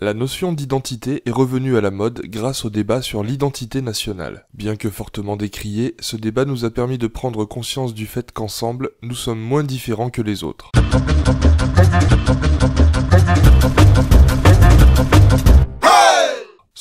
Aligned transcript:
La 0.00 0.12
notion 0.12 0.52
d'identité 0.52 1.22
est 1.24 1.30
revenue 1.30 1.76
à 1.76 1.80
la 1.80 1.92
mode 1.92 2.22
grâce 2.24 2.64
au 2.64 2.70
débat 2.70 3.00
sur 3.00 3.22
l'identité 3.22 3.80
nationale. 3.80 4.44
Bien 4.52 4.74
que 4.74 4.90
fortement 4.90 5.36
décrié, 5.36 5.94
ce 6.00 6.16
débat 6.16 6.44
nous 6.44 6.64
a 6.64 6.70
permis 6.70 6.98
de 6.98 7.06
prendre 7.06 7.44
conscience 7.44 7.94
du 7.94 8.06
fait 8.06 8.32
qu'ensemble, 8.32 8.90
nous 9.02 9.14
sommes 9.14 9.38
moins 9.38 9.62
différents 9.62 10.10
que 10.10 10.20
les 10.20 10.42
autres. 10.42 10.72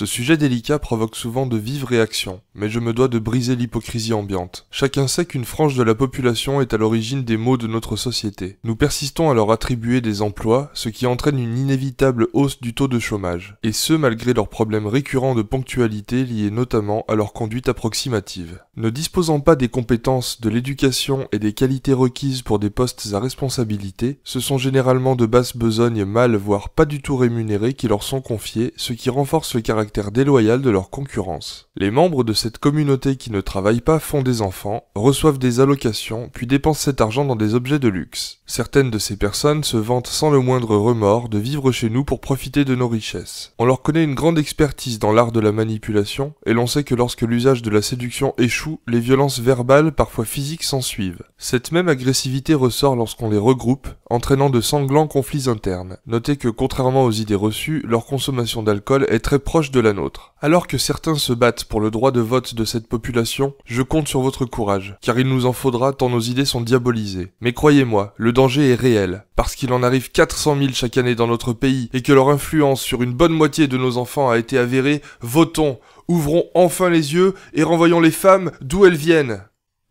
Ce 0.00 0.06
sujet 0.06 0.38
délicat 0.38 0.78
provoque 0.78 1.14
souvent 1.14 1.44
de 1.44 1.58
vives 1.58 1.84
réactions, 1.84 2.40
mais 2.54 2.70
je 2.70 2.80
me 2.80 2.94
dois 2.94 3.08
de 3.08 3.18
briser 3.18 3.54
l'hypocrisie 3.54 4.14
ambiante. 4.14 4.66
Chacun 4.70 5.06
sait 5.06 5.26
qu'une 5.26 5.44
frange 5.44 5.76
de 5.76 5.82
la 5.82 5.94
population 5.94 6.62
est 6.62 6.72
à 6.72 6.78
l'origine 6.78 7.22
des 7.22 7.36
maux 7.36 7.58
de 7.58 7.66
notre 7.66 7.96
société. 7.96 8.56
Nous 8.64 8.76
persistons 8.76 9.30
à 9.30 9.34
leur 9.34 9.52
attribuer 9.52 10.00
des 10.00 10.22
emplois, 10.22 10.70
ce 10.72 10.88
qui 10.88 11.04
entraîne 11.04 11.38
une 11.38 11.58
inévitable 11.58 12.28
hausse 12.32 12.62
du 12.62 12.72
taux 12.72 12.88
de 12.88 12.98
chômage, 12.98 13.58
et 13.62 13.72
ce 13.72 13.92
malgré 13.92 14.32
leurs 14.32 14.48
problèmes 14.48 14.86
récurrents 14.86 15.34
de 15.34 15.42
ponctualité 15.42 16.24
liés 16.24 16.50
notamment 16.50 17.04
à 17.06 17.14
leur 17.14 17.34
conduite 17.34 17.68
approximative. 17.68 18.58
Ne 18.76 18.88
disposant 18.88 19.40
pas 19.40 19.54
des 19.54 19.68
compétences, 19.68 20.40
de 20.40 20.48
l'éducation 20.48 21.28
et 21.30 21.38
des 21.38 21.52
qualités 21.52 21.92
requises 21.92 22.40
pour 22.40 22.58
des 22.58 22.70
postes 22.70 23.10
à 23.12 23.20
responsabilité, 23.20 24.18
ce 24.24 24.40
sont 24.40 24.56
généralement 24.56 25.14
de 25.14 25.26
basses 25.26 25.58
besognes 25.58 26.06
mal 26.06 26.36
voire 26.36 26.70
pas 26.70 26.86
du 26.86 27.02
tout 27.02 27.18
rémunérées 27.18 27.74
qui 27.74 27.86
leur 27.86 28.02
sont 28.02 28.22
confiées, 28.22 28.72
ce 28.78 28.94
qui 28.94 29.10
renforce 29.10 29.54
le 29.54 29.60
caractère 29.60 29.89
déloyal 29.98 30.62
de 30.62 30.70
leur 30.70 30.90
concurrence. 30.90 31.68
Les 31.76 31.90
membres 31.90 32.24
de 32.24 32.32
cette 32.32 32.58
communauté 32.58 33.16
qui 33.16 33.30
ne 33.30 33.40
travaillent 33.40 33.80
pas 33.80 33.98
font 33.98 34.22
des 34.22 34.42
enfants, 34.42 34.84
reçoivent 34.94 35.38
des 35.38 35.60
allocations, 35.60 36.30
puis 36.32 36.46
dépensent 36.46 36.84
cet 36.84 37.00
argent 37.00 37.24
dans 37.24 37.36
des 37.36 37.54
objets 37.54 37.78
de 37.78 37.88
luxe. 37.88 38.38
Certaines 38.46 38.90
de 38.90 38.98
ces 38.98 39.16
personnes 39.16 39.64
se 39.64 39.76
vantent 39.76 40.06
sans 40.06 40.30
le 40.30 40.40
moindre 40.40 40.76
remords 40.76 41.28
de 41.28 41.38
vivre 41.38 41.72
chez 41.72 41.90
nous 41.90 42.04
pour 42.04 42.20
profiter 42.20 42.64
de 42.64 42.74
nos 42.74 42.88
richesses. 42.88 43.52
On 43.58 43.64
leur 43.64 43.82
connaît 43.82 44.04
une 44.04 44.14
grande 44.14 44.38
expertise 44.38 44.98
dans 44.98 45.12
l'art 45.12 45.32
de 45.32 45.40
la 45.40 45.52
manipulation, 45.52 46.34
et 46.46 46.52
l'on 46.52 46.66
sait 46.66 46.84
que 46.84 46.94
lorsque 46.94 47.22
l'usage 47.22 47.62
de 47.62 47.70
la 47.70 47.82
séduction 47.82 48.34
échoue, 48.38 48.80
les 48.86 49.00
violences 49.00 49.40
verbales, 49.40 49.92
parfois 49.92 50.24
physiques, 50.24 50.64
s'ensuivent. 50.64 51.22
Cette 51.38 51.72
même 51.72 51.88
agressivité 51.88 52.54
ressort 52.54 52.96
lorsqu'on 52.96 53.30
les 53.30 53.38
regroupe, 53.38 53.88
entraînant 54.10 54.50
de 54.50 54.60
sanglants 54.60 55.06
conflits 55.06 55.48
internes. 55.48 55.96
Notez 56.06 56.36
que 56.36 56.48
contrairement 56.48 57.04
aux 57.04 57.12
idées 57.12 57.34
reçues, 57.34 57.82
leur 57.86 58.06
consommation 58.06 58.62
d'alcool 58.62 59.06
est 59.08 59.20
très 59.20 59.38
proche 59.38 59.70
la 59.80 59.92
nôtre. 59.92 60.34
Alors 60.40 60.66
que 60.66 60.78
certains 60.78 61.16
se 61.16 61.32
battent 61.32 61.64
pour 61.64 61.80
le 61.80 61.90
droit 61.90 62.12
de 62.12 62.20
vote 62.20 62.54
de 62.54 62.64
cette 62.64 62.88
population, 62.88 63.54
je 63.64 63.82
compte 63.82 64.08
sur 64.08 64.20
votre 64.20 64.44
courage, 64.44 64.96
car 65.02 65.18
il 65.18 65.28
nous 65.28 65.46
en 65.46 65.52
faudra 65.52 65.92
tant 65.92 66.08
nos 66.08 66.20
idées 66.20 66.44
sont 66.44 66.60
diabolisées. 66.60 67.32
Mais 67.40 67.52
croyez-moi, 67.52 68.14
le 68.16 68.32
danger 68.32 68.70
est 68.70 68.74
réel, 68.74 69.24
parce 69.36 69.54
qu'il 69.54 69.72
en 69.72 69.82
arrive 69.82 70.10
400 70.10 70.56
000 70.58 70.70
chaque 70.72 70.96
année 70.96 71.14
dans 71.14 71.26
notre 71.26 71.52
pays, 71.52 71.90
et 71.92 72.02
que 72.02 72.12
leur 72.12 72.28
influence 72.28 72.80
sur 72.80 73.02
une 73.02 73.12
bonne 73.12 73.32
moitié 73.32 73.66
de 73.66 73.76
nos 73.76 73.96
enfants 73.96 74.30
a 74.30 74.38
été 74.38 74.58
avérée, 74.58 75.02
votons, 75.20 75.78
ouvrons 76.08 76.46
enfin 76.54 76.90
les 76.90 77.14
yeux 77.14 77.34
et 77.54 77.62
renvoyons 77.62 78.00
les 78.00 78.10
femmes 78.10 78.50
d'où 78.60 78.86
elles 78.86 78.96
viennent. 78.96 79.44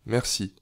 Merci. 0.06 0.54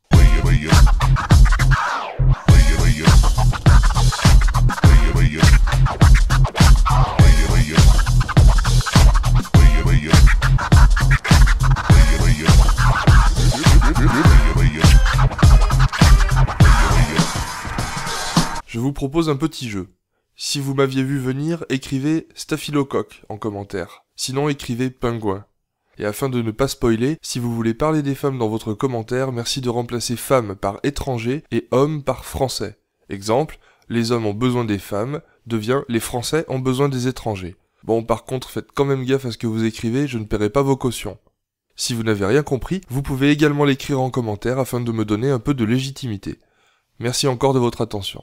Je 18.79 18.81
vous 18.81 18.93
propose 18.93 19.29
un 19.29 19.35
petit 19.35 19.69
jeu. 19.69 19.89
Si 20.37 20.61
vous 20.61 20.73
m'aviez 20.73 21.03
vu 21.03 21.19
venir, 21.19 21.65
écrivez 21.69 22.29
staphylocoque 22.37 23.25
en 23.29 23.37
commentaire. 23.37 24.05
Sinon, 24.15 24.49
écrivez 24.49 24.89
pingouin. 24.89 25.47
Et 25.99 26.05
afin 26.05 26.29
de 26.29 26.41
ne 26.43 26.53
pas 26.53 26.69
spoiler, 26.69 27.19
si 27.21 27.41
vous 27.41 27.53
voulez 27.53 27.75
parler 27.75 28.03
des 28.03 28.15
femmes 28.15 28.39
dans 28.39 28.47
votre 28.47 28.75
commentaire, 28.75 29.33
merci 29.33 29.61
de 29.61 29.69
remplacer 29.69 30.15
femme 30.15 30.55
par 30.55 30.79
étranger 30.85 31.43
et 31.51 31.67
homme 31.73 32.05
par 32.05 32.25
français. 32.25 32.79
Exemple, 33.09 33.59
les 33.89 34.13
hommes 34.13 34.27
ont 34.27 34.33
besoin 34.33 34.65
des 34.65 34.79
femmes, 34.79 35.23
devient 35.49 35.81
les 35.89 35.99
français 35.99 36.45
ont 36.47 36.61
besoin 36.61 36.89
des 36.89 37.09
étrangers. 37.09 37.57
Bon, 37.83 38.05
par 38.05 38.23
contre, 38.23 38.49
faites 38.49 38.71
quand 38.73 38.85
même 38.85 39.05
gaffe 39.05 39.25
à 39.25 39.33
ce 39.33 39.39
que 39.39 39.49
vous 39.49 39.65
écrivez, 39.65 40.07
je 40.07 40.19
ne 40.19 40.25
paierai 40.25 40.51
pas 40.51 40.63
vos 40.63 40.77
cautions. 40.77 41.19
Si 41.75 41.95
vous 41.95 42.05
n'avez 42.05 42.27
rien 42.27 42.45
compris, 42.45 42.83
vous 42.89 43.03
pouvez 43.03 43.33
également 43.33 43.65
l'écrire 43.65 44.01
en 44.01 44.11
commentaire 44.11 44.61
afin 44.61 44.81
de 44.81 44.93
me 44.93 45.05
donner 45.05 45.31
un 45.31 45.41
peu 45.41 45.55
de 45.55 45.65
légitimité. 45.65 46.39
Merci 47.01 47.27
encore 47.27 47.55
de 47.55 47.59
votre 47.59 47.81
attention. 47.81 48.23